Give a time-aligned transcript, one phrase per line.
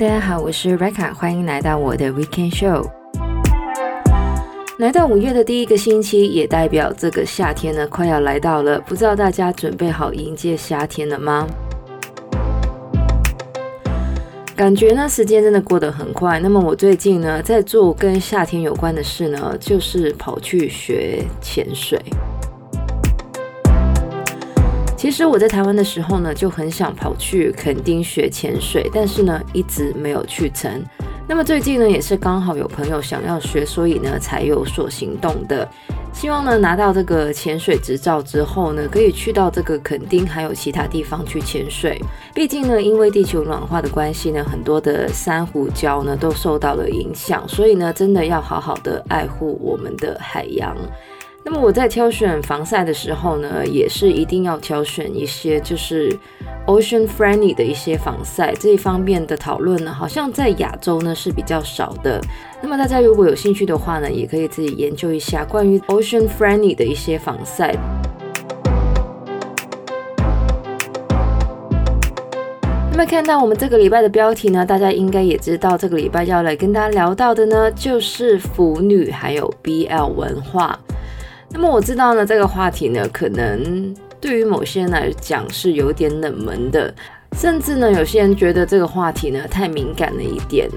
[0.00, 2.90] 大家好，我是 Reka，欢迎来到我的 Weekend Show。
[4.78, 8.80] 来到五月的第一个星期，也代表这个夏天呢快要来到了。
[8.80, 11.46] 不知道大家准备好迎接夏天了吗？
[14.56, 16.40] 感觉呢时间真的过得很快。
[16.40, 22.00] 那么我最近呢在做跟夏天有关的事呢，就是跑去学潜水。
[25.00, 30.70] 其实我在台湾的时候呢，就很想跑去垦丁学潜水，但是呢，一直没有去成。
[31.26, 35.66] 那么最近呢，也是刚好有朋友想要学，所以呢，才有所行动的。
[36.12, 41.98] 希望呢，拿到这个潜水执照之后呢，可以去到这个垦丁还有其他地方去潜水。
[42.34, 50.76] 毕竟呢，因为地球暖化的关系呢，很多的珊瑚礁呢都受到了影响，所以呢，真的要好好的爱护我们的海洋。
[51.42, 56.14] 那么我在挑选防晒的时候呢，也是一定要挑选一些就是
[56.66, 58.52] ocean friendly 的一些防晒。
[58.54, 62.20] 这一方面的讨论呢，好像在亚洲呢是比较少的。
[62.60, 67.74] 那么大家如果有兴趣的话呢，也可以自己研究一下关于 ocean friendly 的一些防晒。
[72.92, 80.78] 那么看到我们这个礼拜的标题呢，大家应该也知道，这个礼拜要来跟大家聊到的呢，就是腐女还有 BL 文化。
[81.52, 86.94] 那么我知道呢，这个话题呢，可能对于某些人来讲是有点冷门的，
[87.36, 90.68] 甚至呢，有些人觉得这个话题呢太敏感了一点。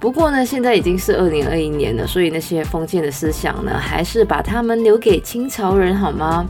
[0.00, 6.46] 不过呢，现在已经是二零二一年了，所以那些封建的思想呢，还是把他们留给清朝人好吗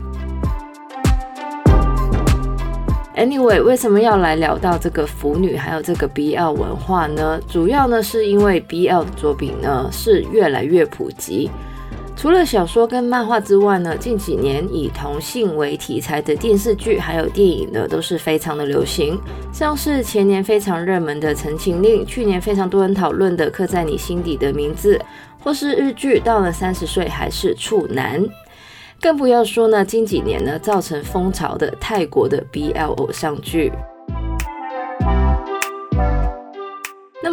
[3.15, 7.37] ？Anyway，为什么要来聊到这个腐女还有这个 BL 文化呢？
[7.49, 11.51] 主要呢是因为 BL 的作品呢是越来越普及。
[12.19, 19.17] 除了小说跟漫画之外呢，近几年以同性为题材的电视剧还有电影呢，都是非常的流行。
[19.53, 24.97] 像是前年非常热门的《陈情令》，去年非常多人讨论的《刻在你心底的名字》，
[25.41, 28.21] 或是日剧《到了三十岁还是处男》，
[28.99, 33.71] 更不要说呢，近几年呢造成风潮的泰国的 BL 偶像剧。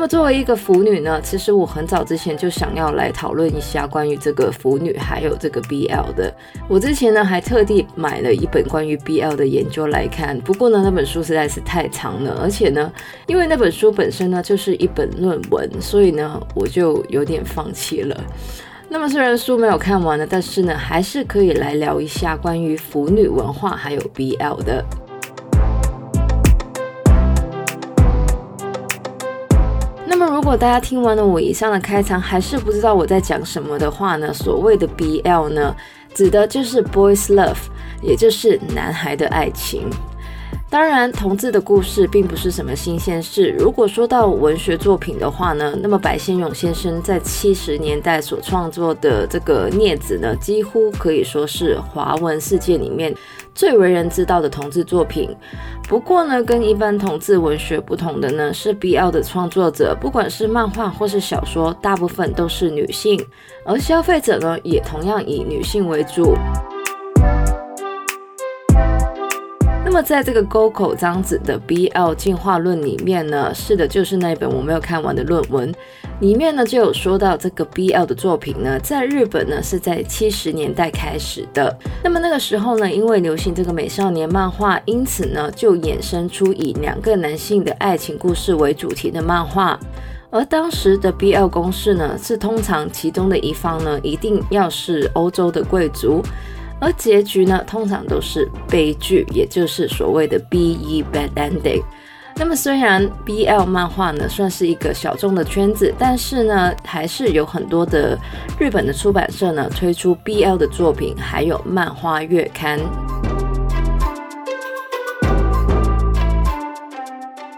[0.07, 6.33] 作为一个腐女呢，其实我很早之前就想要来讨论一下关于这个腐女还有这个 BL 的。
[6.69, 12.93] 我之前呢还特地买了一本关于 BL 的研究来看，不过呢那本书实在是太长了，而且呢
[13.27, 18.17] 因为那本书本身呢就是一本论文，所以呢我就有点放弃了。
[18.89, 24.85] 那么虽然书没有看完呢，但是呢还是可以来聊一下关于腐女文化还有 BL 的。
[30.19, 34.33] 那么如果大家听完了我以上的开场，还是不知道我在讲什么的话呢？
[34.33, 35.77] 所谓的 BL 呢，
[36.15, 37.59] 指的就是 boys love，
[38.01, 39.91] 也就是男孩的爱情。
[40.69, 43.55] 当然，同志的故事并不是什么新鲜事。
[43.57, 53.15] 如果说到文学作品的话呢，那么白先勇先生在七十年代所创作的这个《孽子》呢，几乎可以说是华文世界里面
[53.55, 55.35] 最为人知道的同志作品。
[55.89, 63.25] 不过呢，跟一般同志文学不同的呢，是 BL 的创作者，不管是漫画或是小说，大部分都是女性，
[63.65, 66.35] 而消费者呢，也同样以女性为主。
[69.97, 75.75] 那么，在这个沟口章子的 BL 进化论里面呢，是的，就是那本我没有看完的论文，
[76.21, 81.75] 里面呢就有说到这个 BL 的作品呢，在日本呢是在七十年代开始的。
[82.05, 89.81] 那么那个时候呢，因为流行这个美少年漫画，因此呢就衍生出以两个男性的爱情故事为主题的漫画。
[90.29, 96.23] 而当时的 BL 公式呢，是通常其中的一方呢一定要是欧洲的贵族。
[96.79, 101.83] 而结局呢，通常都是悲剧，也就是所谓的 BE bad ending。
[102.39, 108.19] 那么虽然 BL 漫画呢算是一个小众的圈子，但是呢，还是有很多的
[108.59, 112.79] 日本的出版社呢推出 BL 的作品，还有漫画月刊。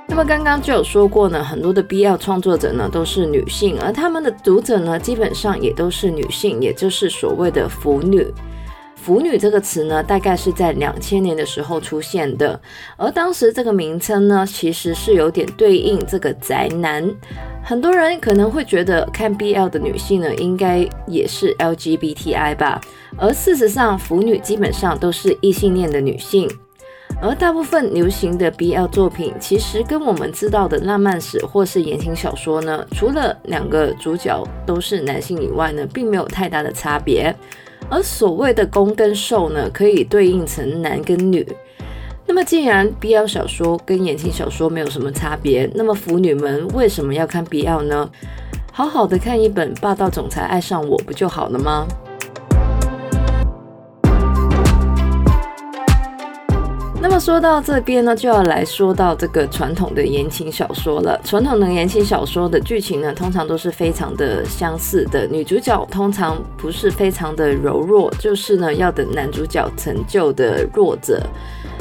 [0.07, 8.25] 那么刚刚就有说过呢，很多的 BL 创作者呢都是女性，而他们的读者呢基本上也都是女性，也就是所谓的腐女。
[9.09, 12.61] 腐女这个词呢，大概是在两千年的时候出现的，
[12.99, 17.11] 而当时这个名称呢，其实是有点对应这个宅男。
[17.65, 22.79] 很多人可能会觉得看 BL 的女性呢，应该也是 LGBTI 吧，
[23.17, 26.47] 而事实上，腐女基本上都是异性恋的女性，
[27.23, 37.35] 而大部分流行的 BL 作品，其实跟我们知道的浪漫史或是言情小说呢，除了两个主角都是男性以外呢，并没有太大的差别。
[37.91, 41.47] 而所谓的攻跟受呢，可以对应成男跟女。
[42.27, 48.11] 那么既然 BL 小说跟言情小说没有什么差别，那么腐女们为什么要看 BL 呢？
[48.71, 51.87] 好好的看一本霸道总裁爱上我不就好了吗？
[57.19, 61.21] 说到这边呢，就要来说到这个传统的言情小说了。
[61.25, 71.21] 传统的言情小说的剧情呢，通常都是非常的相似的，女主角通常不是非常的柔弱，就是呢要等男主角成就的弱者。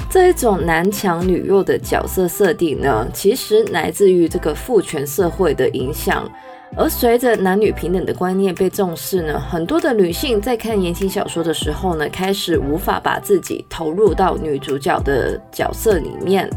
[0.09, 6.27] 这一种男强女弱的角色设定呢，其实来自于这个父权社会的影响。
[6.75, 16.49] 而随着男女平等的观念被重视呢，很多的女性在看言情小说的时候呢，开始无法把自己投入到女主角的角色里面。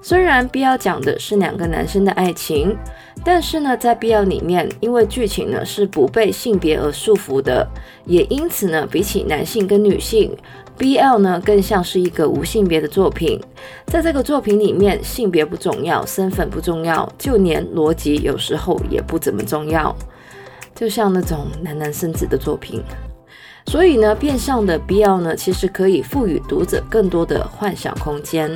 [0.00, 2.76] 虽然 BL 讲的是两个男生的爱情，
[3.24, 7.66] 但是呢，在 BL 里面，因为剧情呢是不被性别而束缚的，
[8.04, 10.30] 也因此呢，比起男性跟女性。
[10.78, 13.40] BL 呢，更像是一个无性别的作品，
[13.86, 19.94] 在这个作品里面，性别不重要，身份不重要，就连逻辑有时候也不怎么重要，
[20.74, 22.82] 就像那种男男生子的作品。
[23.66, 28.54] 所以呢，变相的 BL 呢，其实可以赋予读者更多的幻想空间。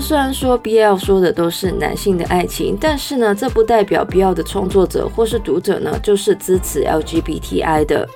[0.00, 8.08] 虽然说 BL 说的都是男性的爱情，但是呢，这不代表 BL 的创作者或是读者呢就是支持 LGBTI 的。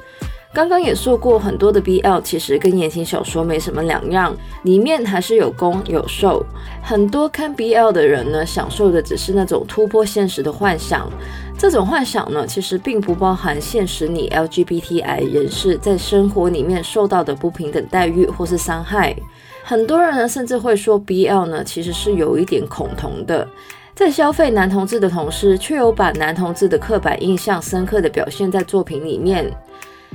[0.53, 6.45] 刚刚也说过，很多的 BL 其实跟言情小说没什么两样，里面还是有攻有受。
[6.83, 11.09] 很多看 BL 的人呢，享受的只是那种突破现实的幻想。
[11.57, 19.15] 这种幻想呢，其实并不包含现实里 LGBTI 人士在生活里面受到的不平等待遇或是伤害。
[19.63, 23.47] 很多人呢，甚至会说 BL 呢，其实是有一点恐同的，
[23.95, 29.49] 在消费男同志的同时，却有把男同志的刻板印象深刻的表现在作品里面。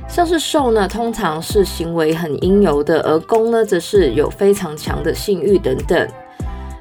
[0.07, 6.07] 像是受呢，通常是行为很阴柔的，而攻呢，则是有非常强的性欲等等。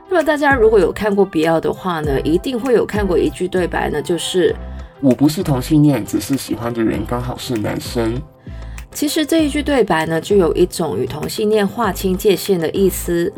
[0.08, 4.54] 那么大家如果有看过 BL 的话呢，一定会有看过一句对白呢，就是
[5.00, 8.20] 我不是同性恋，只是喜欢的人刚好是男生。
[8.92, 13.32] 其实这一句对白呢，就有一种与同性恋划清界限的意思。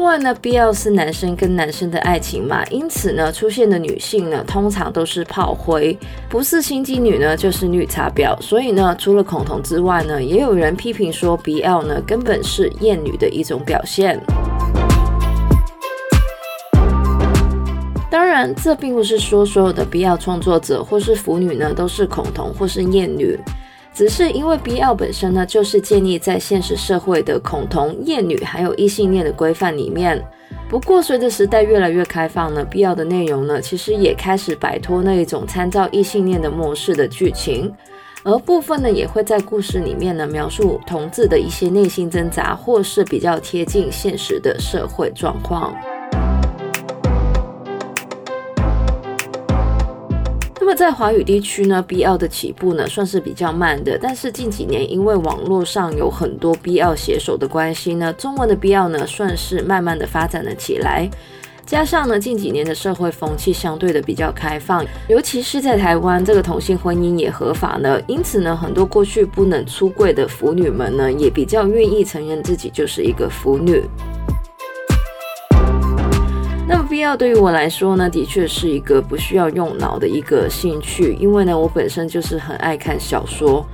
[0.00, 5.94] 另外呢，BL 是男生跟男生的爱情嘛，因此呢，出现的女性呢，通常都是炮灰，
[6.26, 8.34] 不是心机女呢，就是绿茶婊。
[8.40, 14.18] 所以呢，除了恐同之外呢，也有人批评说，BL 呢，根本是厌女的一种表现。
[18.10, 23.38] 当然，这并不是说所有的 BL 创作者或是腐女呢都是恐同或是厌女，
[23.92, 30.24] 只是因为 BL 本身呢就是建立在现实社会的恐同、厌女还有异性恋的规范里面。
[30.68, 37.72] 不过，随着时代越来越开放呢，BL 的内容呢其实也开始摆脱那一种参照异性恋的模式的剧情，
[38.22, 45.74] 而部分呢也会在故事里面呢描述同志的一些内心挣扎，或是比较贴近现实的社会状况。
[50.80, 61.06] 在华语地区呢，BL 的起步呢算是比较慢的，但是近几年因为网络上有很多 BL 写手的关系呢，中文的 BL 呢算是慢慢的发展了起来。
[61.66, 73.84] 加上呢近几年的社会风气相对的比较开放，尤其是在台湾，这个同性婚姻也合法了，因此呢很多过去不能出柜的腐女们呢也比较愿意承认自己就是一个腐女。
[77.00, 83.64] BL 对于我来说呢，的确是一个不需要用脑的一个兴趣，因为呢，我本身就是很爱看小说。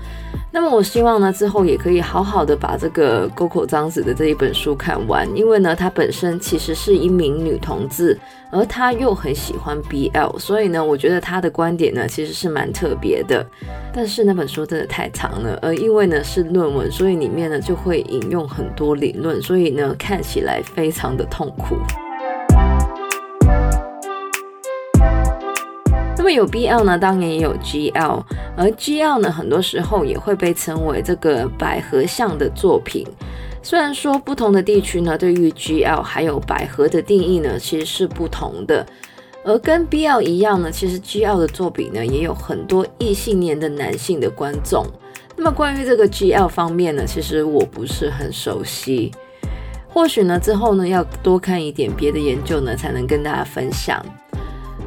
[0.52, 8.16] 那么我希望呢，之后也可以好好的把这个沟口章子的这一本书看完，因为呢，她本身其实是一名女同志，
[8.52, 13.44] 而她又很喜欢 BL，所以呢，我觉得她的观点呢，其实是蛮特别的。
[13.92, 21.76] 但是那本书真的太长了，而因为呢是论文，所以里面呢就会引用很多理论，所以呢看起来非常的痛苦。
[26.26, 28.20] 会有 BL 呢，当然也有 GL，
[28.56, 33.06] 而 GL 呢，很多时候也会被称为这个百合向的作品。
[33.62, 38.84] 虽然说不同的地区呢，对于 GL 还有百合的定义呢，其实是不同的。
[39.44, 44.84] 而跟 BL 一样呢，其实 GL 的作品呢，也有很多异性恋的男性的观众。
[45.36, 49.12] 那么关于这个 GL 方面呢，其实我不是很熟悉，
[49.86, 54.04] 或许呢之后呢要多看一点别的研究呢，才能跟大家分享。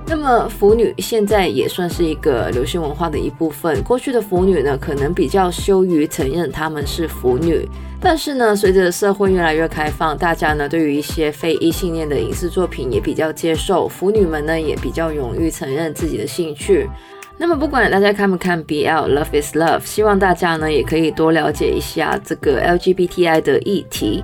[0.10, 3.80] 那么腐女现在也算是一个流行文化的一部分。
[3.84, 7.64] 过去的腐女呢，可能比较羞于承认她们是腐女，
[8.02, 16.90] 但是呢，随着社会越来越开放，大家呢对于一些非异性恋的影视作品也比较接受，腐女们呢也比较勇于承认自己的兴趣。
[17.38, 24.24] 那么不管大家看不看 BL，Love is Love，希望大家呢也可以多了解一下这个 LGBTI 的议题，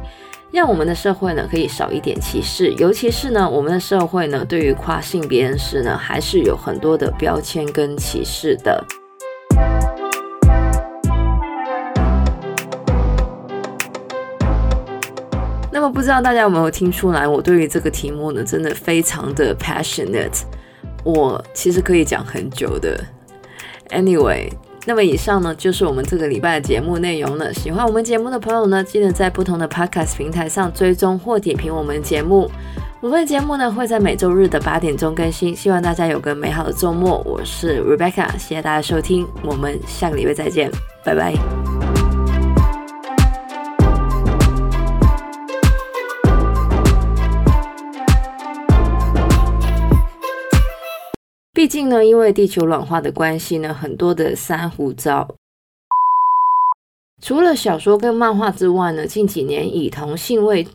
[0.56, 8.82] 让我们的社会呢可以少一点歧视，尤其是呢我们的社会呢对于跨性别人士呢还是有很多的标签跟歧视的。
[15.74, 20.44] 那么不知道大家有没有听出来，我对于这个题目呢真的非常的 passionate。
[21.04, 22.98] 我其实可以讲很久的。
[23.90, 24.50] Anyway，
[24.86, 27.54] 那么以上呢就是我们这个礼拜的节目内容了。
[27.54, 32.50] 喜欢我们节目的朋友呢，记得在不同的 Podcast 平台上追踪或点评我们节目。
[33.02, 35.56] 我们的节目呢会在每周日的八点钟更新。
[35.56, 37.22] 希望大家有个美好的周末。
[37.26, 40.72] 我是 Rebecca，谢谢大家收听，我们下个礼拜再见，
[41.04, 41.65] 拜拜。
[51.66, 55.28] 毕竟呢，因为地球暖化的关系呢，很多的珊瑚礁。
[57.20, 60.68] 除了小说跟漫画之外呢，近几年以同性为，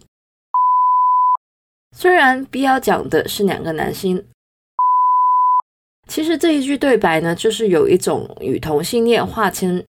[1.96, 4.26] 虽然 B 要讲的是两个男性，
[6.08, 9.86] 其实这一句对白呢，就是有一种与同性恋划清